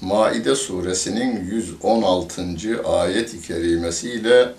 [0.00, 2.82] Maide suresinin 116.
[2.84, 4.54] ayet-i kerimesiyle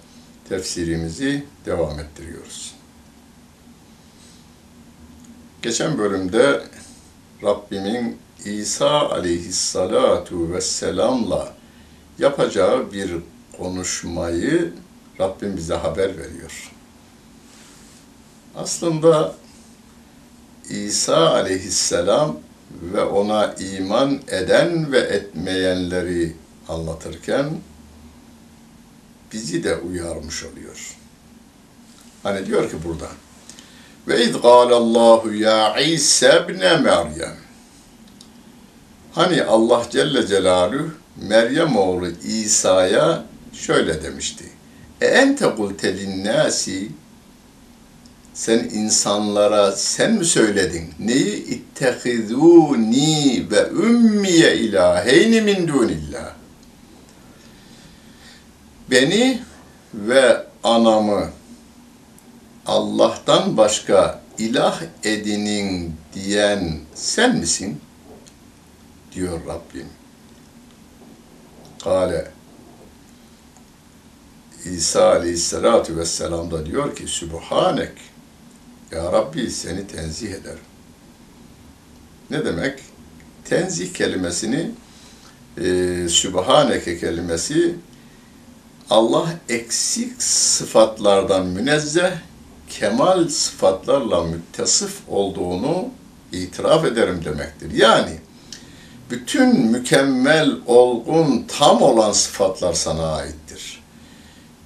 [0.49, 2.75] tefsirimizi devam ettiriyoruz.
[5.61, 6.61] Geçen bölümde
[7.43, 11.53] Rabbimin İsa aleyhissalatu vesselamla
[12.19, 13.11] yapacağı bir
[13.57, 14.73] konuşmayı
[15.19, 16.71] Rabbim bize haber veriyor.
[18.55, 19.35] Aslında
[20.69, 22.39] İsa aleyhisselam
[22.71, 26.35] ve ona iman eden ve etmeyenleri
[26.67, 27.45] anlatırken
[29.33, 30.95] bizi de uyarmış oluyor.
[32.23, 33.07] Hani diyor ki burada
[34.07, 37.35] ve iz Allahu ya İsa ibn Meryem
[39.13, 44.45] Hani Allah Celle Celaluhu Meryem oğlu İsa'ya şöyle demişti.
[45.01, 46.89] E ente kulte linnâsi
[48.39, 50.93] sen insanlara sen mi söyledin?
[50.99, 56.33] Neyi ittehizûni ve ümmiye ilâheyni min dûnillah.
[58.91, 59.41] Beni
[59.93, 61.29] ve anamı
[62.65, 67.81] Allah'tan başka ilah edinin diyen sen misin?
[69.11, 69.87] diyor Rabbim.
[71.83, 72.31] Kale
[74.65, 78.08] İsa aleyhissalatu vesselam da diyor ki Sübhanek
[78.91, 80.59] Ya Rabbi seni tenzih ederim.
[82.29, 82.79] Ne demek?
[83.45, 84.71] Tenzih kelimesini
[85.57, 85.65] e,
[86.09, 87.75] Sübhaneke kelimesi
[88.89, 92.11] Allah eksik sıfatlardan münezzeh,
[92.69, 95.89] kemal sıfatlarla müttesif olduğunu
[96.31, 97.71] itiraf ederim demektir.
[97.71, 98.19] Yani
[99.09, 103.83] bütün mükemmel, olgun, tam olan sıfatlar sana aittir.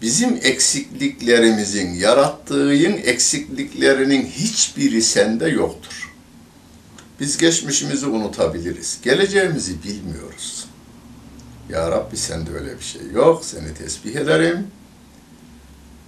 [0.03, 6.13] Bizim eksikliklerimizin, yarattığın eksikliklerinin hiçbiri sende yoktur.
[7.19, 8.99] Biz geçmişimizi unutabiliriz.
[9.03, 10.65] Geleceğimizi bilmiyoruz.
[11.69, 13.45] Ya Rabbi sende öyle bir şey yok.
[13.45, 14.67] Seni tesbih ederim.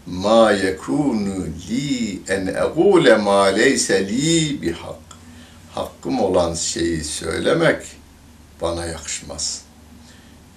[0.06, 5.00] Ma yekunu li en egule ma leyse li bihak.
[5.72, 7.82] Hakkım olan şeyi söylemek
[8.62, 9.62] bana yakışmaz.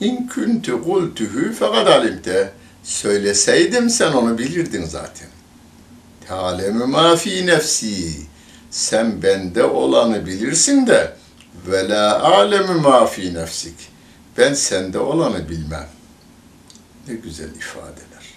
[0.01, 2.58] İn kuntu kultuhu fekad alimte.
[2.89, 5.29] Söyleseydim sen onu bilirdin zaten.
[6.29, 8.13] Tealemu ma fi nefsi.
[8.71, 11.17] Sen bende olanı bilirsin de
[11.67, 13.75] ve la alemu ma fi nefsik.
[14.39, 15.89] Ben sende olanı bilmem.
[17.09, 18.35] Ne güzel ifadeler.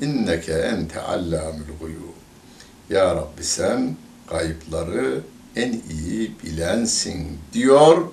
[0.00, 2.00] İnneke ente allamul guyub.
[2.90, 5.20] Ya Rabbi sen kayıpları
[5.56, 8.06] en iyi bilensin diyor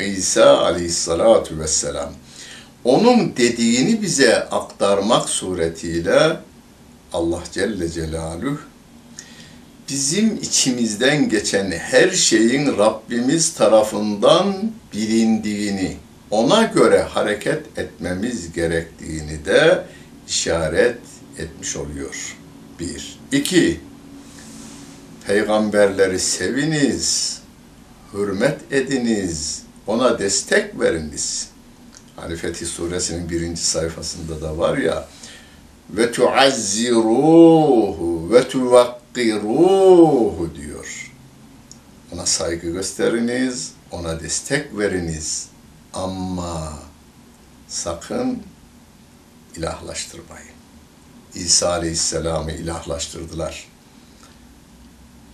[0.00, 2.12] İsa aleyhissalatu vesselam.
[2.88, 6.36] Onun dediğini bize aktarmak suretiyle
[7.12, 8.58] Allah Celle Celaluhu
[9.88, 15.96] bizim içimizden geçen her şeyin Rabbimiz tarafından bilindiğini,
[16.30, 19.84] ona göre hareket etmemiz gerektiğini de
[20.28, 20.98] işaret
[21.38, 22.36] etmiş oluyor.
[22.80, 23.18] Bir.
[23.32, 23.80] İki,
[25.26, 27.38] peygamberleri seviniz,
[28.14, 31.48] hürmet ediniz, ona destek veriniz.
[32.20, 35.08] Hani Fetih Suresinin birinci sayfasında da var ya,
[35.90, 41.12] ve tuazziruhu ve tuvakkiruhu diyor.
[42.12, 45.48] Ona saygı gösteriniz, ona destek veriniz.
[45.94, 46.78] Ama
[47.68, 48.42] sakın
[49.56, 50.48] ilahlaştırmayın.
[51.34, 53.68] İsa Aleyhisselam'ı ilahlaştırdılar.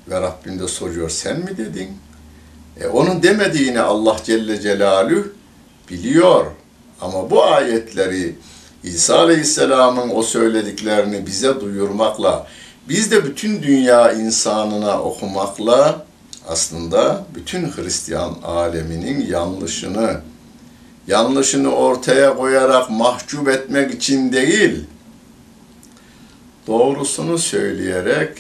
[0.09, 1.99] Ve Rabbim de soruyor, sen mi dedin?
[2.81, 5.33] E, onun demediğini Allah Celle Celaluhu
[5.91, 6.47] biliyor.
[7.05, 8.35] Ama bu ayetleri
[8.85, 12.47] İsa Aleyhisselam'ın o söylediklerini bize duyurmakla,
[12.89, 16.07] biz de bütün dünya insanına okumakla
[16.49, 20.21] aslında bütün Hristiyan aleminin yanlışını,
[21.07, 24.85] yanlışını ortaya koyarak mahcup etmek için değil,
[26.67, 28.39] doğrusunu söyleyerek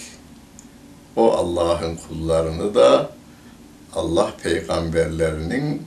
[1.17, 3.11] o Allah'ın kullarını da
[3.94, 5.83] Allah peygamberlerinin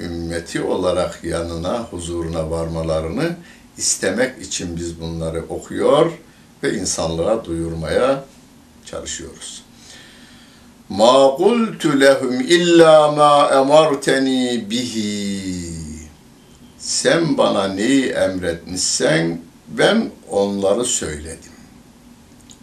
[0.00, 3.36] ümmeti olarak yanına, huzuruna varmalarını
[3.78, 6.12] istemek için biz bunları okuyor
[6.62, 8.24] ve insanlığa duyurmaya
[8.86, 9.62] çalışıyoruz.
[10.88, 15.70] Ma qultu lehum illa ma emarteni bihi.
[16.78, 21.52] Sen bana neyi emretmişsen ben onları söyledim.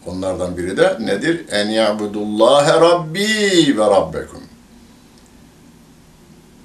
[0.06, 1.45] Onlardan biri de nedir?
[1.51, 4.44] En ya'budullâhe rabbi ve rabbekum.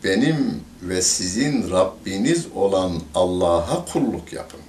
[0.05, 4.61] Benim ve sizin Rabbiniz olan Allah'a kulluk yapın.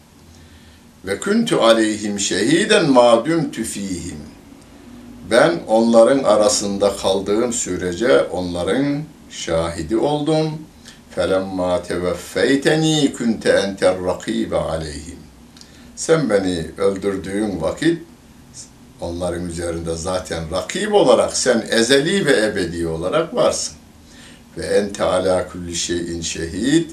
[1.06, 4.18] Ve kuntu aleyhim şehiden ma dumtu fihim.
[5.32, 10.52] Ben onların arasında kaldığım sürece onların şahidi oldum.
[11.16, 15.20] Felemma teveffeyteni kunte enter rakibe aleyhim.
[15.96, 18.02] Sen beni öldürdüğün vakit
[19.02, 23.76] onların üzerinde zaten rakip olarak sen ezeli ve ebedi olarak varsın.
[24.58, 26.90] Ve ente ala kulli şeyin şehid.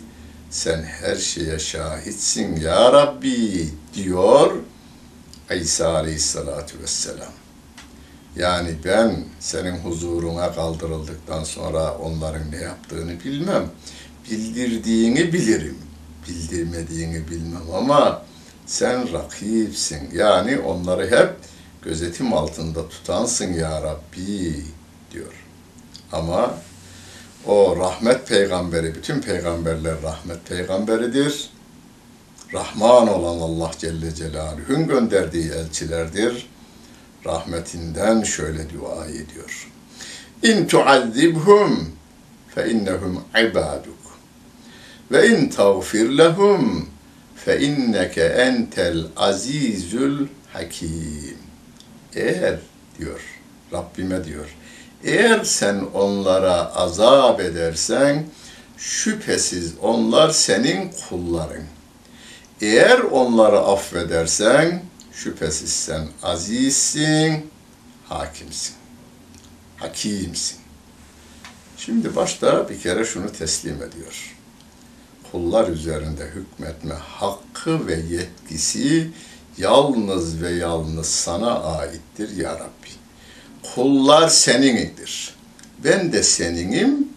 [0.51, 4.53] Sen her şeye şahitsin ya Rabbi diyor
[5.57, 7.33] İsa aleyhissalatu vesselam.
[8.37, 13.71] Yani ben senin huzuruna kaldırıldıktan sonra onların ne yaptığını bilmem.
[14.31, 15.79] Bildirdiğini bilirim.
[16.29, 18.23] Bildirmediğini bilmem ama
[18.67, 20.11] sen rakipsin.
[20.15, 21.31] Yani onları hep
[21.83, 24.65] gözetim altında tutansın ya Rabbi
[25.13, 25.33] diyor.
[26.13, 26.55] Ama
[27.47, 31.51] o rahmet peygamberi, bütün peygamberler rahmet peygamberidir.
[32.55, 36.49] Rahman olan Allah Celle Celaluhu'nun gönderdiği elçilerdir.
[37.27, 39.69] Rahmetinden şöyle dua ediyor.
[40.43, 41.93] İn tuazzibhum
[42.55, 44.19] fe innehum ibaduk
[45.13, 46.89] ve in tağfir lehum
[47.37, 51.39] fe inneke entel azizül hakim.
[52.15, 52.59] Eğer
[52.99, 53.21] diyor,
[53.73, 54.57] Rabbime diyor,
[55.05, 58.27] eğer sen onlara azap edersen,
[58.77, 61.65] şüphesiz onlar senin kulların.
[62.61, 64.83] Eğer onları affedersen,
[65.13, 67.51] şüphesiz sen azizsin,
[68.09, 68.75] hakimsin,
[69.77, 70.59] hakimsin.
[71.77, 74.37] Şimdi başta bir kere şunu teslim ediyor.
[75.33, 79.11] Kullar üzerinde hükmetme hakkı ve yetkisi
[79.59, 83.00] yalnız ve yalnız sana aittir ya Rabbi.
[83.75, 85.35] Kullar senindir.
[85.85, 87.09] Ben de seninim.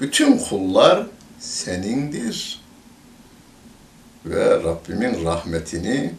[0.00, 1.06] Bütün kullar
[1.38, 2.60] senindir.
[4.26, 6.12] Ve Rabbimin rahmetini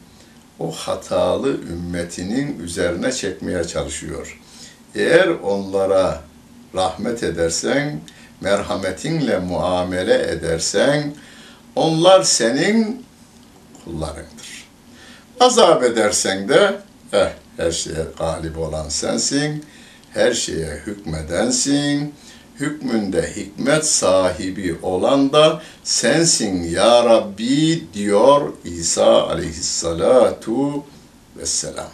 [0.60, 4.40] o hatalı ümmetinin üzerine çekmeye çalışıyor.
[4.96, 6.22] Eğer onlara
[6.76, 8.00] rahmet edersen,
[8.42, 11.14] merhametinle muamele edersen,
[11.76, 13.06] onlar senin
[13.86, 14.68] kullarındır.
[15.40, 16.76] Azap edersen de,
[17.14, 19.66] eh, her şeye galip olan sensin,
[20.14, 22.14] her şeye hükmedensin,
[22.60, 30.84] hükmünde hikmet sahibi olan da sensin ya Rabbi diyor İsa aleyhissalatu
[31.38, 31.92] vesselam.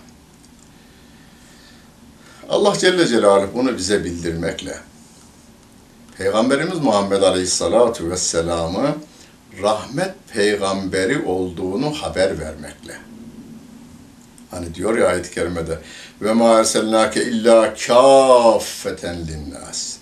[2.49, 4.77] Allah Celle Celaluhu bunu bize bildirmekle,
[6.17, 8.95] Peygamberimiz Muhammed Aleyhissalatu Vesselam'ı
[9.61, 13.12] rahmet peygamberi olduğunu haber vermekle.
[14.53, 15.79] Hani diyor ya ayet-i kerimede
[16.21, 19.97] ve ma erselnake illa kaffeten linnas.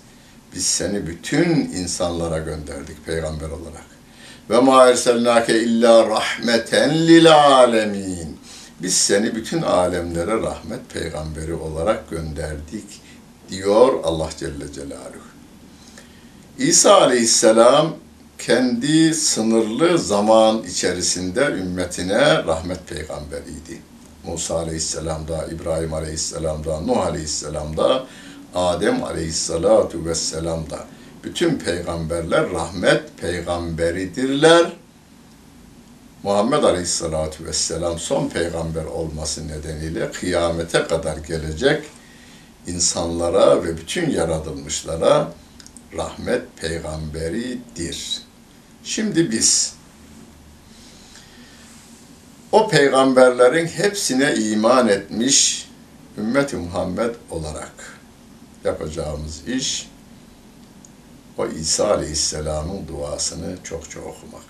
[0.54, 3.86] Biz seni bütün insanlara gönderdik peygamber olarak.
[4.50, 8.38] Ve ma erselnake illa rahmeten lil alemin.
[8.82, 13.00] Biz seni bütün alemlere rahmet peygamberi olarak gönderdik
[13.48, 15.32] diyor Allah Celle Celaluhu.
[16.58, 17.96] İsa Aleyhisselam
[18.38, 23.91] kendi sınırlı zaman içerisinde ümmetine rahmet peygamberiydi.
[24.24, 28.06] Musa Aleyhisselam'da, İbrahim Aleyhisselam'da, Nuh Aleyhisselam'da,
[28.54, 30.84] Adem Aleyhisselatu Vesselam'da.
[31.24, 34.72] Bütün peygamberler rahmet peygamberidirler.
[36.22, 41.84] Muhammed Aleyhisselatu Vesselam son peygamber olması nedeniyle kıyamete kadar gelecek
[42.66, 45.32] insanlara ve bütün yaratılmışlara
[45.96, 48.22] rahmet peygamberidir.
[48.84, 49.74] Şimdi biz
[52.52, 55.68] o peygamberlerin hepsine iman etmiş
[56.18, 57.98] ümmeti Muhammed olarak
[58.64, 59.90] yapacağımız iş
[61.38, 64.44] o İsa Aleyhisselam'ın duasını çok çok okumak.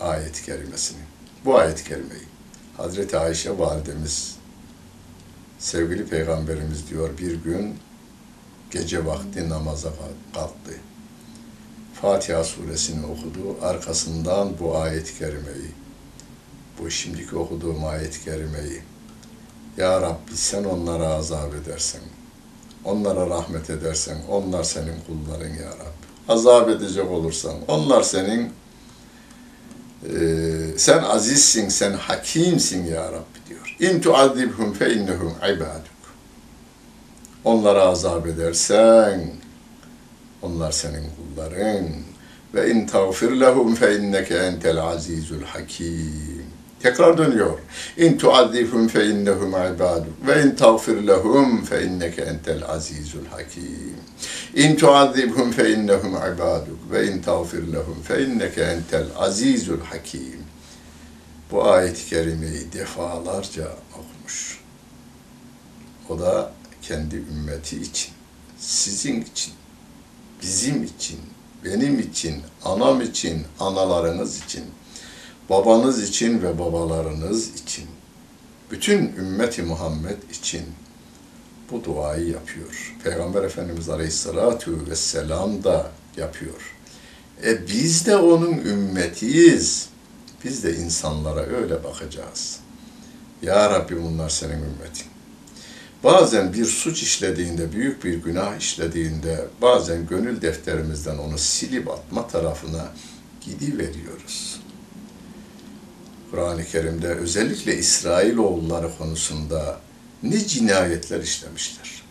[0.00, 1.00] Ayet-i kerimesini.
[1.44, 2.26] Bu ayet-i kerimeyi
[2.76, 4.36] Hazreti Ayşe validemiz
[5.58, 7.78] sevgili peygamberimiz diyor bir gün
[8.70, 9.90] gece vakti namaza
[10.34, 10.72] kalktı.
[12.00, 13.56] Fatiha suresini okudu.
[13.62, 15.70] Arkasından bu ayet-i kerimeyi,
[16.78, 18.82] bu şimdiki okuduğum ayet-i kerimeyi,
[19.76, 22.00] Ya Rabbi sen onlara azap edersen,
[22.84, 26.06] onlara rahmet edersen, onlar senin kulların Ya Rabbi.
[26.28, 28.52] Azap edecek olursan, onlar senin,
[30.04, 30.18] e,
[30.76, 33.76] sen azizsin, sen hakimsin Ya Rabbi diyor.
[33.80, 35.96] İn tuazibhum fe innehum ibaduk.
[37.44, 39.30] Onlara azap edersen,
[40.42, 41.88] onlar senin kulların.
[42.54, 46.35] Ve in tağfir lehum fe inneke entel azizul hakim.
[46.86, 47.58] Tekrar dönüyor.
[47.96, 53.96] İn tuazzifhum fe innehum ibaduk ve in tağfir lehum fe inneke entel azizul hakim.
[54.54, 60.40] İn tuazzibhum fe innehum ibaduk ve in tağfir lehum fe inneke entel azizul hakim.
[61.50, 64.60] Bu ayet-i kerimeyi defalarca okumuş.
[66.08, 66.52] O da
[66.82, 68.12] kendi ümmeti için,
[68.58, 69.54] sizin için,
[70.42, 71.18] bizim için,
[71.64, 74.64] benim için, anam için, analarınız için,
[75.50, 77.84] babanız için ve babalarınız için,
[78.70, 80.62] bütün ümmeti Muhammed için
[81.70, 82.94] bu duayı yapıyor.
[83.04, 86.76] Peygamber Efendimiz Aleyhisselatü Vesselam da yapıyor.
[87.44, 89.88] E biz de onun ümmetiyiz.
[90.44, 92.58] Biz de insanlara öyle bakacağız.
[93.42, 95.06] Ya Rabbi bunlar senin ümmetin.
[96.04, 102.92] Bazen bir suç işlediğinde, büyük bir günah işlediğinde, bazen gönül defterimizden onu silip atma tarafına
[103.40, 104.55] gidiveriyoruz.
[106.30, 109.80] Kur'an-ı Kerim'de özellikle İsrailoğulları konusunda
[110.22, 112.02] ne cinayetler işlemişler.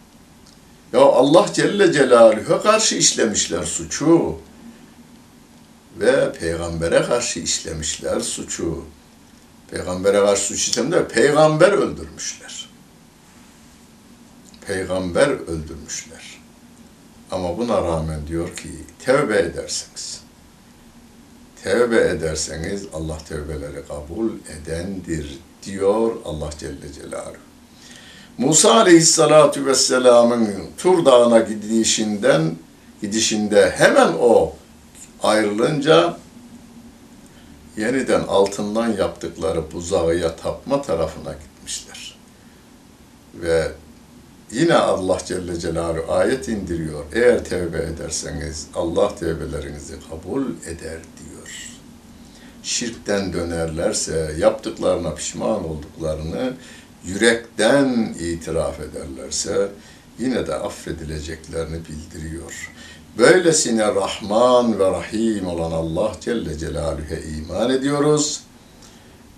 [0.93, 4.39] Ya Allah Celle Celaluhu'ya karşı işlemişler suçu
[5.99, 8.85] ve peygambere karşı işlemişler suçu.
[9.71, 12.69] Peygambere karşı suç işlemde peygamber öldürmüşler.
[14.67, 16.41] Peygamber öldürmüşler.
[17.31, 18.69] Ama buna rağmen diyor ki
[19.05, 20.21] tevbe ederseniz,
[21.65, 27.37] tevbe ederseniz Allah tevbeleri kabul edendir diyor Allah Celle Celaluhu.
[28.37, 32.55] Musa Aleyhisselatü Vesselam'ın Tur Dağı'na gidişinden
[33.01, 34.53] gidişinde hemen o
[35.23, 36.17] ayrılınca
[37.77, 42.15] yeniden altından yaptıkları buzağıya tapma tarafına gitmişler.
[43.33, 43.71] Ve
[44.55, 47.05] yine Allah Celle Celaluhu ayet indiriyor.
[47.13, 51.69] Eğer tevbe ederseniz Allah tevbelerinizi kabul eder diyor.
[52.63, 56.53] Şirkten dönerlerse, yaptıklarına pişman olduklarını
[57.05, 59.67] yürekten itiraf ederlerse
[60.19, 62.71] yine de affedileceklerini bildiriyor.
[63.17, 68.41] Böylesine Rahman ve Rahim olan Allah Celle Celaluhu'ya iman ediyoruz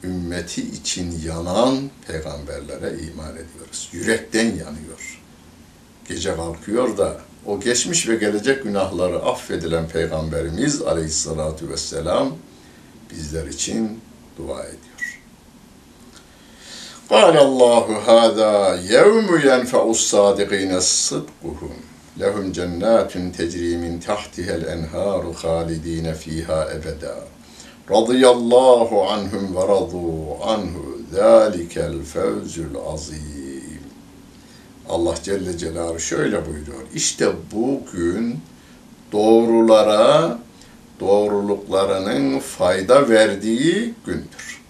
[0.05, 3.89] Ümmeti için yanan peygamberlere iman ediyoruz.
[3.93, 5.21] Yürekten yanıyor.
[6.09, 12.37] Gece kalkıyor da o geçmiş ve gelecek günahları affedilen peygamberimiz aleyhissalatu vesselam
[13.11, 14.01] bizler için
[14.39, 14.93] dua ediyor.
[17.11, 18.53] قال الله هذا
[18.97, 21.77] يوم ينفع الصادقين صدقهم
[22.17, 27.17] لهم جنات تجري من تحتها الأنهار خالدين فيها أبدا
[27.92, 33.82] radıyallahu anhum ve radu anhu zâlikel fevzül azim.
[34.90, 36.82] Allah Celle Celaluhu şöyle buyuruyor.
[36.94, 38.40] İşte bugün
[39.12, 40.40] doğrulara
[41.00, 44.62] doğruluklarının fayda verdiği gündür.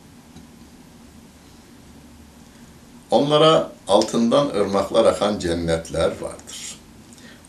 [3.12, 6.78] Onlara altından ırmaklar akan cennetler vardır.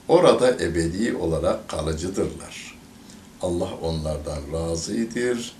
[0.09, 2.68] Orada ebedi olarak kalıcıdırlar
[3.43, 5.57] Allah onlardan razıdır.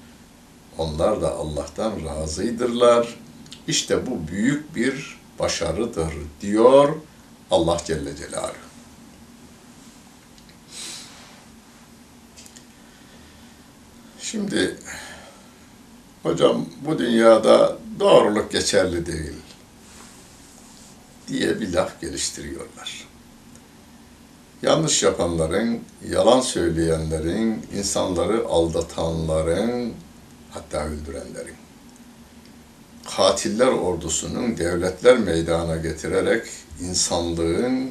[0.79, 3.19] Onlar da Allah'tan razıydırlar.
[3.67, 6.97] İşte bu büyük bir başarıdır diyor
[7.51, 8.69] Allah Celle Celaluhu.
[14.21, 14.77] Şimdi
[16.23, 19.35] hocam bu dünyada doğruluk geçerli değil
[21.29, 23.08] diye bir laf geliştiriyorlar.
[24.63, 29.93] Yanlış yapanların, yalan söyleyenlerin, insanları aldatanların,
[30.51, 31.55] hatta öldürenlerin,
[33.17, 36.47] katiller ordusunun devletler meydana getirerek
[36.81, 37.91] insanlığın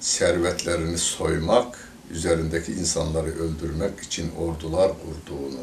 [0.00, 5.60] servetlerini soymak, üzerindeki insanları öldürmek için ordular kurduğunu,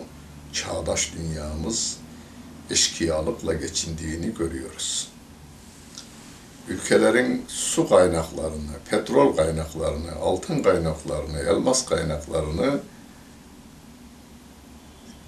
[0.54, 1.98] çağdaş dünyamız
[2.70, 5.13] eşkıyalıkla geçindiğini görüyoruz
[6.68, 12.80] ülkelerin su kaynaklarını, petrol kaynaklarını, altın kaynaklarını, elmas kaynaklarını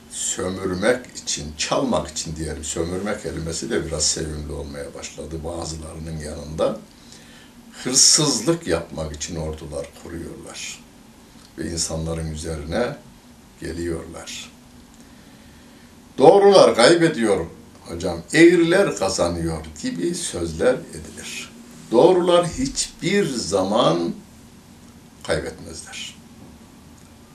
[0.09, 2.63] sömürmek için, çalmak için diyelim.
[2.63, 6.77] Sömürmek kelimesi de biraz sevimli olmaya başladı bazılarının yanında.
[7.83, 10.83] Hırsızlık yapmak için ordular kuruyorlar.
[11.57, 12.95] Ve insanların üzerine
[13.61, 14.51] geliyorlar.
[16.17, 17.45] Doğrular kaybediyor
[17.87, 21.51] hocam eğriler kazanıyor gibi sözler edilir.
[21.91, 24.13] Doğrular hiçbir zaman
[25.23, 26.15] kaybetmezler.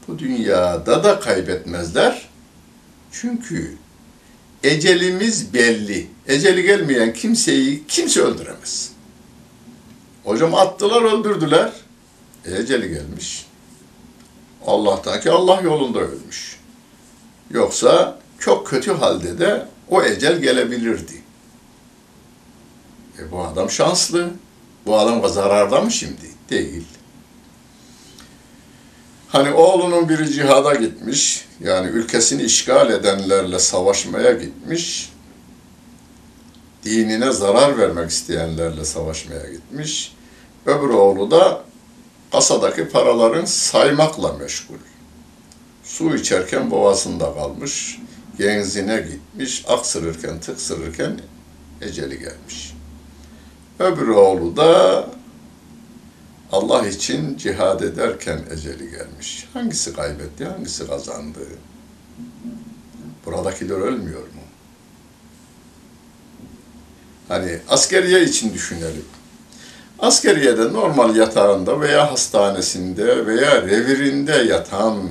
[0.08, 2.28] Bu dünyada da kaybetmezler.
[3.12, 3.76] Çünkü
[4.62, 6.06] ecelimiz belli.
[6.26, 8.92] Eceli gelmeyen kimseyi kimse öldüremez.
[10.24, 11.72] Hocam attılar öldürdüler.
[12.44, 13.46] E, eceli gelmiş.
[14.66, 16.60] Allah'tan ki Allah yolunda ölmüş.
[17.50, 21.22] Yoksa çok kötü halde de o ecel gelebilirdi.
[23.18, 24.30] E bu adam şanslı.
[24.86, 26.30] Bu adam zararda mı şimdi?
[26.50, 26.84] Değil.
[29.28, 35.12] Hani oğlunun biri cihada gitmiş, yani ülkesini işgal edenlerle savaşmaya gitmiş,
[36.84, 40.14] dinine zarar vermek isteyenlerle savaşmaya gitmiş.
[40.66, 41.64] Öbür oğlu da
[42.32, 44.74] kasadaki paraların saymakla meşgul.
[45.84, 47.98] Su içerken boğazında kalmış,
[48.40, 51.20] genzine gitmiş, aksırırken, tıksırırken
[51.80, 52.74] eceli gelmiş.
[53.78, 55.06] Öbür oğlu da
[56.52, 59.48] Allah için cihad ederken eceli gelmiş.
[59.52, 61.38] Hangisi kaybetti, hangisi kazandı?
[63.26, 64.42] Buradakiler ölmüyor mu?
[67.28, 69.04] Hani askeriye için düşünelim.
[69.98, 75.08] Askeriyede normal yatağında veya hastanesinde veya revirinde yatan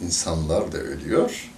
[0.00, 1.50] insanlar da ölüyor.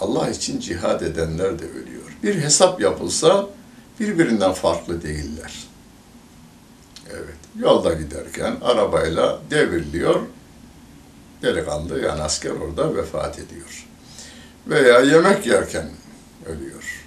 [0.00, 2.16] Allah için cihad edenler de ölüyor.
[2.22, 3.46] Bir hesap yapılsa
[4.00, 5.52] birbirinden farklı değiller.
[7.10, 10.20] Evet, yolda giderken arabayla devriliyor.
[11.42, 13.86] Delikanlı yani asker orada vefat ediyor.
[14.66, 15.90] Veya yemek yerken
[16.46, 17.04] ölüyor.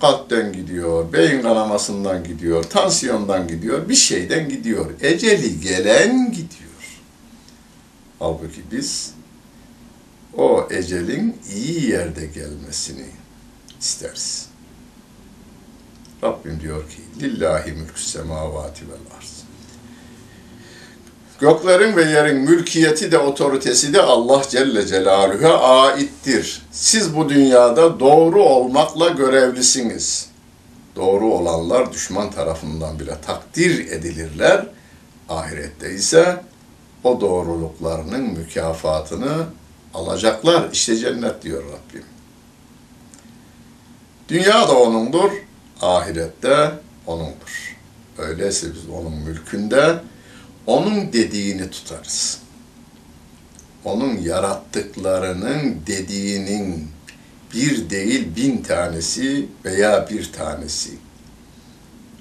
[0.00, 4.90] Kalpten gidiyor, beyin kanamasından gidiyor, tansiyondan gidiyor, bir şeyden gidiyor.
[5.00, 6.68] Eceli gelen gidiyor.
[8.18, 9.14] Halbuki biz
[10.36, 13.06] o ecelin iyi yerde gelmesini
[13.80, 14.48] isteriz.
[16.22, 19.38] Rabbim diyor ki, Lillahi mülkü semavati vel arz.
[21.40, 26.62] Göklerin ve yerin mülkiyeti de otoritesi de Allah Celle Celaluhu'ya aittir.
[26.72, 30.28] Siz bu dünyada doğru olmakla görevlisiniz.
[30.96, 34.66] Doğru olanlar düşman tarafından bile takdir edilirler.
[35.28, 36.42] Ahirette ise
[37.04, 39.46] o doğruluklarının mükafatını
[39.94, 40.70] alacaklar.
[40.72, 42.04] İşte cennet diyor Rabbim.
[44.28, 45.30] Dünya da O'nundur,
[45.82, 46.70] ahirette
[47.06, 47.76] O'nundur.
[48.18, 50.00] Öyleyse biz O'nun mülkünde,
[50.66, 52.38] O'nun dediğini tutarız.
[53.84, 56.88] Onun yarattıklarının dediğinin
[57.54, 60.90] bir değil bin tanesi veya bir tanesi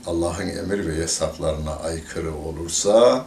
[0.05, 3.25] Allah'ın emir ve yasaklarına aykırı olursa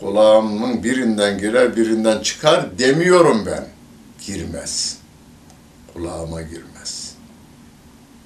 [0.00, 3.66] kulağımın birinden girer birinden çıkar demiyorum ben.
[4.26, 4.98] Girmez.
[5.94, 7.14] Kulağıma girmez.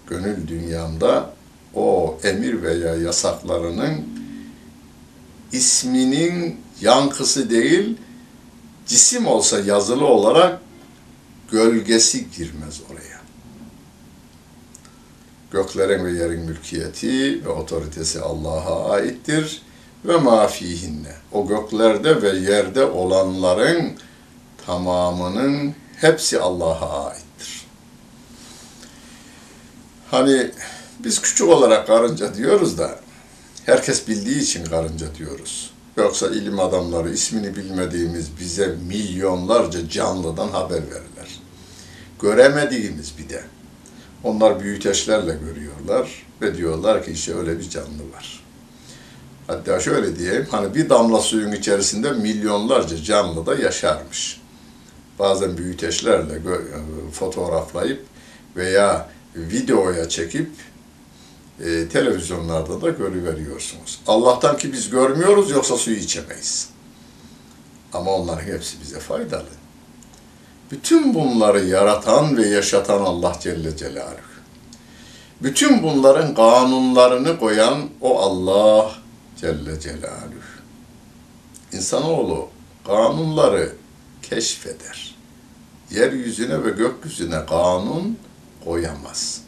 [0.07, 1.35] Gönül dünyamda
[1.75, 4.05] o emir veya yasaklarının
[5.53, 7.97] isminin yankısı değil,
[8.87, 10.61] cisim olsa yazılı olarak
[11.51, 13.21] gölgesi girmez oraya.
[15.51, 19.63] Göklerin ve yerin mülkiyeti ve otoritesi Allah'a aittir
[20.05, 21.15] ve mafihinne.
[21.33, 23.93] O göklerde ve yerde olanların
[24.67, 27.67] tamamının hepsi Allah'a aittir.
[30.11, 30.51] Hani
[30.99, 32.99] biz küçük olarak karınca diyoruz da
[33.67, 35.71] herkes bildiği için karınca diyoruz.
[35.97, 41.41] Yoksa ilim adamları ismini bilmediğimiz bize milyonlarca canlıdan haber verirler.
[42.23, 43.45] Göremediğimiz bir de.
[44.25, 48.45] Onlar büyüteçlerle görüyorlar ve diyorlar ki işte öyle bir canlı var.
[49.47, 54.41] Hatta şöyle diyeyim, hani bir damla suyun içerisinde milyonlarca canlı da yaşarmış.
[55.19, 56.41] Bazen büyüteçlerle
[57.13, 58.05] fotoğraflayıp
[58.57, 60.51] veya videoya çekip
[61.61, 64.01] e, televizyonlarda da görüveriyorsunuz.
[64.07, 66.69] Allah'tan ki biz görmüyoruz yoksa suyu içemeyiz.
[67.93, 69.49] Ama onların hepsi bize faydalı.
[70.71, 74.35] Bütün bunları yaratan ve yaşatan Allah Celle Celaluhu.
[75.43, 79.04] Bütün bunların kanunlarını koyan o Allah
[79.41, 80.55] Celle Celaluhu.
[81.73, 82.49] İnsanoğlu
[82.87, 83.73] kanunları
[84.23, 85.15] keşfeder.
[85.91, 88.19] Yeryüzüne ve gökyüzüne kanun
[88.65, 89.41] koyamaz.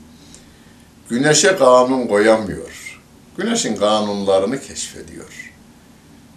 [1.08, 3.02] Güneşe kanun koyamıyor.
[3.36, 5.52] Güneşin kanunlarını keşfediyor.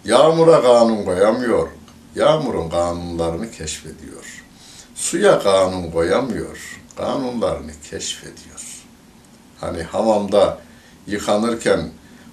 [0.04, 1.68] Yağmura kanun koyamıyor.
[2.14, 4.44] Yağmurun kanunlarını keşfediyor.
[4.94, 6.80] Suya kanun koyamıyor.
[6.96, 8.84] Kanunlarını keşfediyor.
[9.60, 10.58] Hani hamamda
[11.06, 11.90] yıkanırken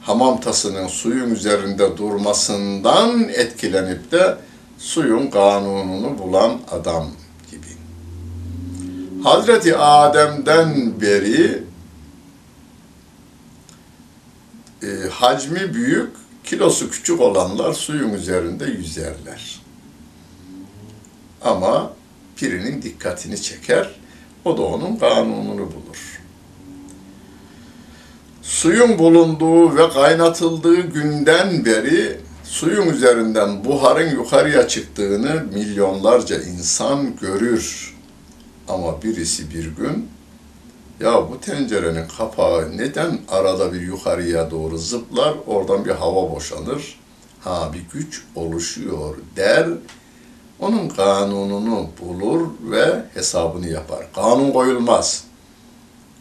[0.07, 4.37] hamam tasının suyun üzerinde durmasından etkilenip de
[4.77, 7.11] suyun kanununu bulan adam
[7.51, 7.67] gibi.
[9.23, 11.63] Hazreti Adem'den beri
[14.83, 16.09] e, hacmi büyük,
[16.43, 19.61] kilosu küçük olanlar suyun üzerinde yüzerler.
[21.41, 21.93] Ama
[22.41, 23.95] birinin dikkatini çeker,
[24.45, 26.16] o da onun kanununu bulur.
[28.47, 37.95] Suyun bulunduğu ve kaynatıldığı günden beri suyun üzerinden buharın yukarıya çıktığını milyonlarca insan görür.
[38.67, 40.09] Ama birisi bir gün
[40.99, 46.99] ya bu tencerenin kapağı neden arada bir yukarıya doğru zıplar, oradan bir hava boşanır,
[47.39, 49.67] ha bir güç oluşuyor der,
[50.59, 54.07] onun kanununu bulur ve hesabını yapar.
[54.15, 55.23] Kanun koyulmaz.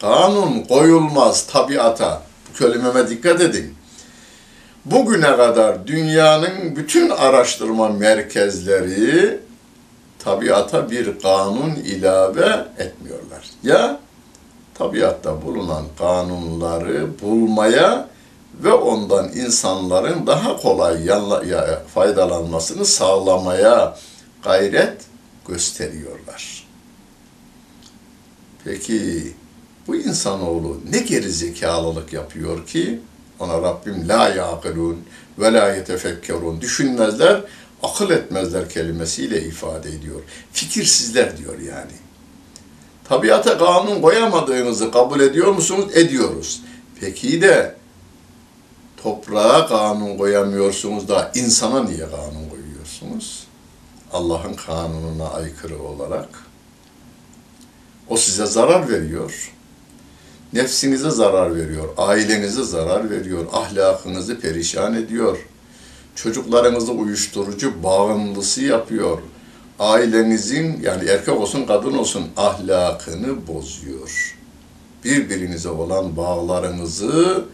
[0.01, 2.21] Kanun koyulmaz tabiata.
[2.49, 3.75] Bu kelimeme dikkat edin.
[4.85, 9.39] Bugüne kadar dünyanın bütün araştırma merkezleri
[10.19, 13.49] tabiata bir kanun ilave etmiyorlar.
[13.63, 13.99] Ya
[14.73, 18.07] tabiatta bulunan kanunları bulmaya
[18.63, 21.05] ve ondan insanların daha kolay
[21.93, 23.97] faydalanmasını sağlamaya
[24.43, 25.01] gayret
[25.47, 26.67] gösteriyorlar.
[28.63, 29.33] Peki
[29.87, 32.99] bu insanoğlu ne geri zekalılık yapıyor ki
[33.39, 35.03] ona Rabbim la yaqilun
[35.39, 37.41] ve la yetefekkerun düşünmezler,
[37.83, 40.21] akıl etmezler kelimesiyle ifade ediyor.
[40.53, 41.91] Fikirsizler diyor yani.
[43.03, 45.85] Tabiata kanun koyamadığınızı kabul ediyor musunuz?
[45.93, 46.61] Ediyoruz.
[46.99, 47.75] Peki de
[48.97, 53.47] toprağa kanun koyamıyorsunuz da insana niye kanun koyuyorsunuz?
[54.13, 56.29] Allah'ın kanununa aykırı olarak.
[58.09, 59.53] O size zarar veriyor.
[60.53, 65.37] Nefsinize zarar veriyor, ailenize zarar veriyor, ahlakınızı perişan ediyor.
[66.15, 69.19] Çocuklarınızı uyuşturucu bağımlısı yapıyor.
[69.79, 74.35] Ailenizin yani erkek olsun kadın olsun ahlakını bozuyor.
[75.03, 77.45] Birbirinize olan bağlarınızı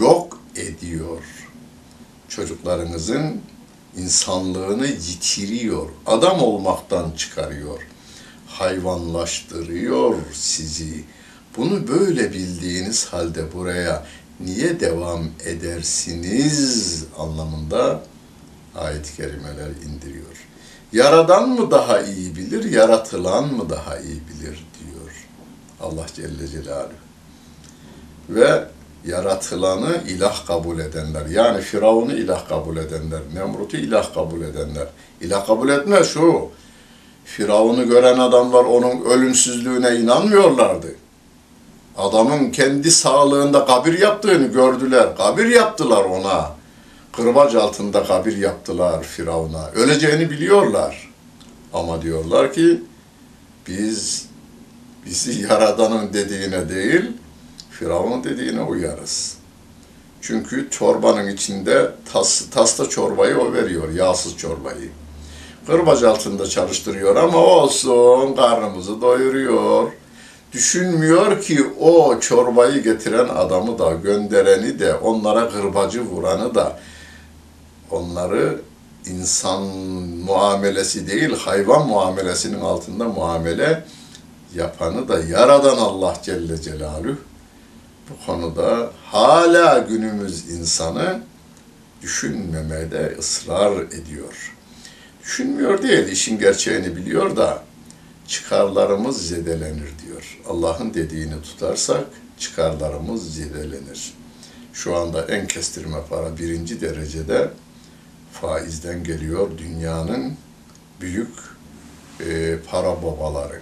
[0.00, 1.22] yok ediyor.
[2.28, 3.40] Çocuklarınızın
[3.96, 7.80] insanlığını yitiriyor, adam olmaktan çıkarıyor,
[8.46, 11.04] hayvanlaştırıyor sizi.
[11.58, 14.04] Bunu böyle bildiğiniz halde buraya
[14.40, 18.00] niye devam edersiniz anlamında
[18.76, 20.46] ayet-i kerimeler indiriyor.
[20.92, 25.26] Yaradan mı daha iyi bilir, yaratılan mı daha iyi bilir diyor
[25.80, 26.92] Allah Celle Celaluhu.
[28.28, 28.64] Ve
[29.06, 34.86] yaratılanı ilah kabul edenler, yani Firavun'u ilah kabul edenler, Nemrut'u ilah kabul edenler,
[35.20, 36.48] ilah kabul etmez şu,
[37.24, 40.94] Firavun'u gören adamlar onun ölümsüzlüğüne inanmıyorlardı.
[41.98, 46.50] Adamın kendi sağlığında kabir yaptığını gördüler, kabir yaptılar ona.
[47.12, 49.70] Kırbaç altında kabir yaptılar Firavun'a.
[49.70, 51.10] Öleceğini biliyorlar.
[51.72, 52.82] Ama diyorlar ki,
[53.68, 54.26] biz
[55.06, 57.04] bizi Yaradan'ın dediğine değil,
[57.70, 59.36] Firavun'un dediğine uyarız.
[60.20, 64.88] Çünkü çorbanın içinde tas, tasta çorbayı o veriyor, yağsız çorbayı.
[65.66, 69.92] Kırbaç altında çalıştırıyor ama olsun karnımızı doyuruyor.
[70.52, 76.80] Düşünmüyor ki o çorbayı getiren adamı da, göndereni de, onlara kırbacı vuranı da,
[77.90, 78.60] onları
[79.06, 79.62] insan
[80.26, 83.84] muamelesi değil, hayvan muamelesinin altında muamele
[84.54, 87.16] yapanı da yaradan Allah Celle Celaluhu
[88.10, 91.20] bu konuda hala günümüz insanı
[92.02, 94.54] düşünmemede ısrar ediyor.
[95.22, 97.62] Düşünmüyor değil, işin gerçeğini biliyor da
[98.28, 100.38] çıkarlarımız zedelenir diyor.
[100.48, 102.04] Allah'ın dediğini tutarsak
[102.38, 104.14] çıkarlarımız zedelenir.
[104.72, 107.50] Şu anda en kestirme para birinci derecede
[108.32, 109.58] faizden geliyor.
[109.58, 110.34] Dünyanın
[111.00, 111.34] büyük
[112.20, 113.60] e, para babaları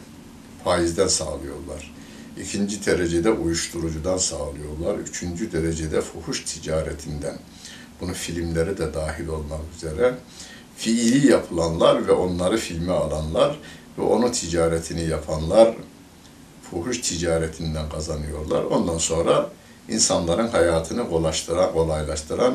[0.64, 1.94] faizden sağlıyorlar.
[2.40, 4.98] İkinci derecede uyuşturucudan sağlıyorlar.
[4.98, 7.38] Üçüncü derecede fuhuş ticaretinden.
[8.00, 10.14] Bunu filmleri de dahil olmak üzere
[10.76, 13.58] fiili yapılanlar ve onları filme alanlar
[13.98, 15.74] ve onun ticaretini yapanlar
[16.70, 18.64] fuhuş ticaretinden kazanıyorlar.
[18.64, 19.50] Ondan sonra
[19.88, 22.54] insanların hayatını kolaylaştıran, kolaylaştıran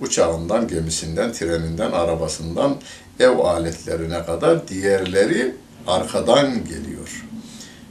[0.00, 2.76] uçağından, gemisinden, treninden, arabasından,
[3.20, 5.54] ev aletlerine kadar diğerleri
[5.86, 7.24] arkadan geliyor.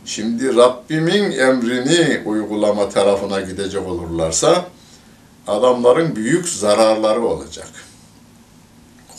[0.05, 4.65] Şimdi Rabbimin emrini uygulama tarafına gidecek olurlarsa
[5.47, 7.67] adamların büyük zararları olacak.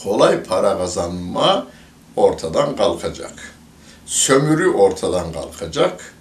[0.05, 1.67] Kolay para kazanma
[2.17, 3.52] ortadan kalkacak.
[4.13, 6.15] Sömürü ortadan kalkacak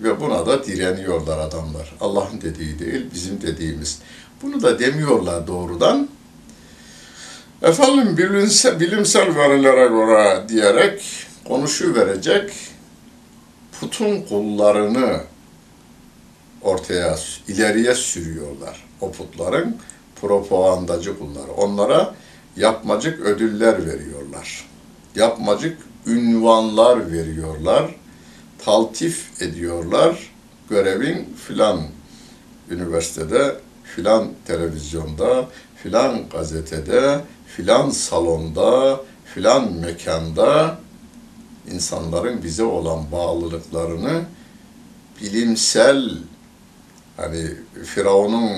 [0.00, 1.94] ve buna da direniyorlar adamlar.
[2.00, 3.98] Allah'ın dediği değil, bizim dediğimiz.
[4.42, 6.08] Bunu da demiyorlar doğrudan.
[7.62, 11.02] Efendim bilimsel, bilimsel verilere göre diyerek
[11.48, 12.52] konuşu verecek
[13.80, 15.20] putun kullarını
[16.62, 18.84] ortaya, ileriye sürüyorlar.
[19.00, 19.76] O putların
[20.20, 21.52] propagandacı kulları.
[21.52, 22.14] Onlara
[22.56, 24.68] yapmacık ödüller veriyorlar.
[25.14, 27.94] Yapmacık ünvanlar veriyorlar.
[28.64, 30.30] Taltif ediyorlar.
[30.70, 31.80] Görevin filan
[32.70, 35.48] üniversitede, filan televizyonda,
[35.82, 39.00] filan gazetede, filan salonda,
[39.34, 40.78] filan mekanda
[41.70, 44.22] insanların bize olan bağlılıklarını
[45.22, 46.10] bilimsel
[47.16, 47.46] hani
[47.84, 48.50] Firavun'un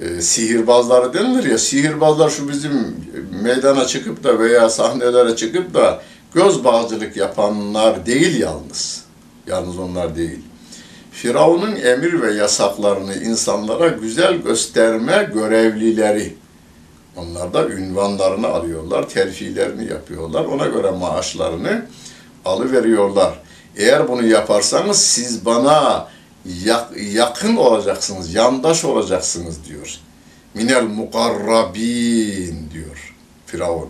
[0.00, 2.96] e, sihirbazları denilir ya sihirbazlar şu bizim
[3.42, 6.02] meydana çıkıp da veya sahnelere çıkıp da
[6.34, 9.04] göz bağcılık yapanlar değil yalnız.
[9.46, 10.40] Yalnız onlar değil.
[11.12, 16.34] Firavun'un emir ve yasaklarını insanlara güzel gösterme görevlileri.
[17.16, 20.44] Onlar da ünvanlarını alıyorlar, terfilerini yapıyorlar.
[20.44, 21.86] Ona göre maaşlarını
[22.44, 23.34] alıveriyorlar.
[23.76, 26.08] Eğer bunu yaparsanız siz bana
[26.64, 29.98] yak- yakın olacaksınız, yandaş olacaksınız diyor.
[30.54, 33.14] Minel mukarrabin diyor
[33.46, 33.88] Firavun.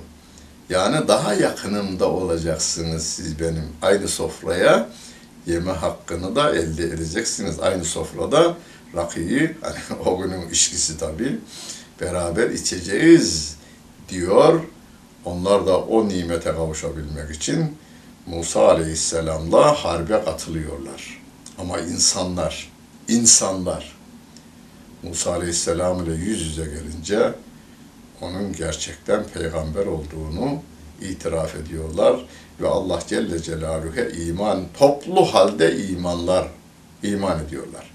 [0.70, 3.68] Yani daha yakınımda olacaksınız siz benim.
[3.82, 4.88] Aynı sofraya
[5.46, 7.60] yeme hakkını da elde edeceksiniz.
[7.60, 8.56] Aynı sofrada
[8.96, 11.38] rakıyı, hani o günün içkisi tabii,
[12.00, 13.56] beraber içeceğiz
[14.08, 14.60] diyor.
[15.24, 17.76] Onlar da o nimete kavuşabilmek için
[18.26, 21.22] Musa Aleyhisselam'la harbe katılıyorlar.
[21.58, 22.72] Ama insanlar,
[23.08, 23.96] insanlar
[25.02, 27.32] Musa Aleyhisselam ile yüz yüze gelince
[28.22, 30.62] onun gerçekten peygamber olduğunu
[31.00, 32.24] itiraf ediyorlar
[32.60, 36.48] ve Allah Celle Celaluhu'ya iman, toplu halde imanlar,
[37.02, 37.92] iman ediyorlar.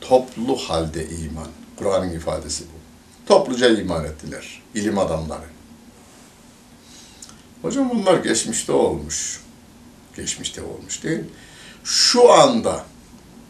[0.00, 1.48] Toplu halde iman.
[1.76, 2.78] Kur'an'ın ifadesi bu.
[3.26, 4.62] Topluca iman ettiler.
[4.74, 5.44] ilim adamları.
[7.62, 9.40] Hocam bunlar geçmişte olmuş.
[10.16, 11.24] Geçmişte olmuş değil.
[11.84, 12.84] Şu anda,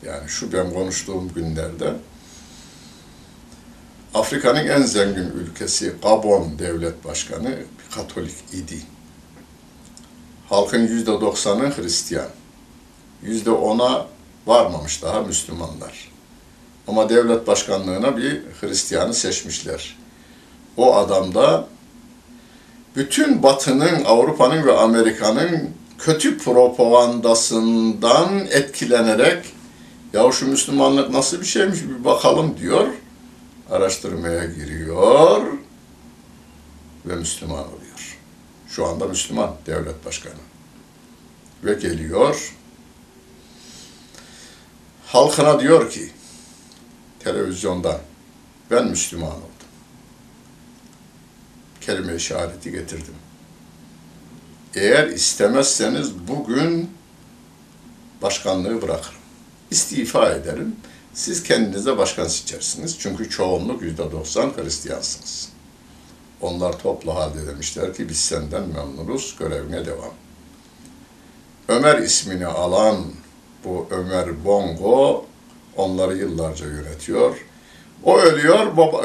[0.06, 1.94] yani şu ben konuştuğum günlerde
[4.28, 7.54] Afrika'nın en zengin ülkesi Gabon devlet başkanı
[7.94, 8.78] Katolik idi.
[10.48, 12.28] Halkın yüzde doksanı Hristiyan.
[13.22, 14.06] Yüzde ona
[14.46, 16.10] varmamış daha Müslümanlar.
[16.88, 19.96] Ama devlet başkanlığına bir Hristiyanı seçmişler.
[20.76, 21.66] O adam da
[22.96, 29.44] bütün Batı'nın, Avrupa'nın ve Amerika'nın kötü propagandasından etkilenerek
[30.12, 32.86] ya şu Müslümanlık nasıl bir şeymiş bir bakalım diyor.
[33.70, 35.46] Araştırmaya giriyor
[37.06, 38.18] ve Müslüman oluyor.
[38.68, 40.34] Şu anda Müslüman devlet başkanı.
[41.64, 42.54] Ve geliyor
[45.06, 46.10] halkına diyor ki
[47.18, 48.00] televizyonda
[48.70, 49.48] ben Müslüman oldum.
[51.80, 53.14] Kelime-i şehadeti getirdim.
[54.74, 56.90] Eğer istemezseniz bugün
[58.22, 59.20] başkanlığı bırakırım.
[59.70, 60.76] İstifa ederim.
[61.18, 62.96] Siz kendinize başkan seçersiniz.
[62.98, 65.48] Çünkü çoğunluk yüzde doksan Hristiyansınız.
[66.40, 70.14] Onlar toplu halde demişler ki biz senden memnunuz, görevine devam.
[71.68, 73.04] Ömer ismini alan
[73.64, 75.26] bu Ömer Bongo
[75.76, 77.46] onları yıllarca yönetiyor.
[78.04, 79.02] O ölüyor, baba,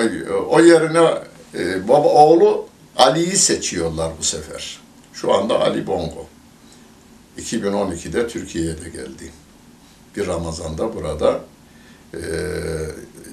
[0.49, 1.17] o yerine
[1.53, 4.79] e, baba oğlu Ali'yi seçiyorlar bu sefer.
[5.13, 6.27] Şu anda Ali Bongo.
[7.37, 9.31] 2012'de Türkiye'ye de geldi.
[10.15, 11.52] Bir Ramazan'da burada
[12.13, 12.19] e,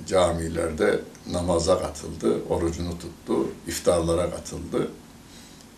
[0.06, 4.90] camilerde namaza katıldı, orucunu tuttu, iftarlara katıldı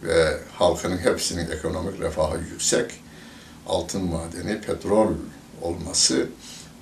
[0.03, 2.91] ve halkının hepsinin ekonomik refahı yüksek,
[3.67, 5.13] altın madeni, petrol
[5.63, 6.27] olması,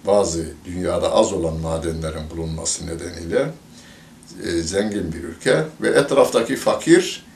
[0.06, 3.50] bazı dünyada az olan madenlerin bulunması nedeniyle
[4.44, 7.26] e, zengin bir ülke ve etraftaki fakir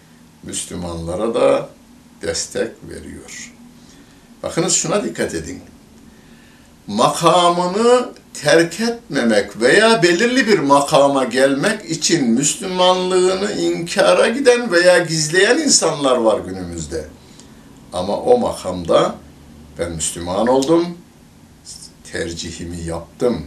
[0.43, 1.69] Müslümanlara da
[2.23, 3.53] destek veriyor.
[4.43, 5.61] Bakınız şuna dikkat edin.
[6.87, 16.17] Makamını terk etmemek veya belirli bir makama gelmek için Müslümanlığını inkara giden veya gizleyen insanlar
[16.17, 17.05] var günümüzde.
[17.93, 19.15] Ama o makamda
[19.79, 20.99] ben Müslüman oldum,
[22.13, 23.47] tercihimi yaptım.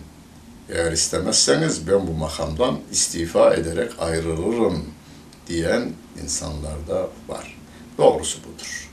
[0.69, 4.85] Eğer istemezseniz ben bu makamdan istifa ederek ayrılırım
[5.47, 5.91] diyen
[6.23, 7.57] insanlar da var.
[7.97, 8.89] Doğrusu budur.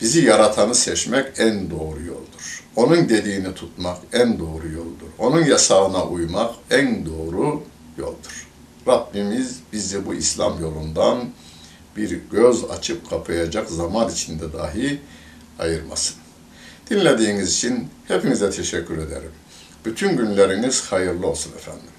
[0.00, 2.55] Bizi yaratanı seçmek en doğru yoldur.
[2.76, 5.06] Onun dediğini tutmak en doğru yoldur.
[5.18, 7.62] Onun yasağına uymak en doğru
[7.98, 8.46] yoldur.
[8.88, 11.24] Rabbimiz bizi bu İslam yolundan
[11.96, 15.00] bir göz açıp kapayacak zaman içinde dahi
[15.58, 16.16] ayırmasın.
[16.90, 19.32] Dinlediğiniz için hepinize teşekkür ederim.
[19.84, 21.95] Bütün günleriniz hayırlı olsun efendim.